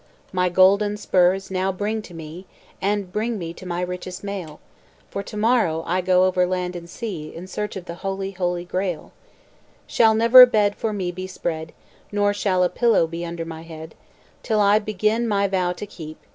[0.33, 2.47] "My golden spurs now bring to me,
[2.81, 4.59] And bring to me my richest mail,
[5.11, 8.65] For to morrow I go over land and sea In search of the Holy, Holy
[8.65, 9.11] Grail
[9.85, 11.71] Shall never a bed for me be spread,
[12.11, 13.93] Nor shall a pillow be under my head,
[14.41, 16.17] Till I begin my vow to keep.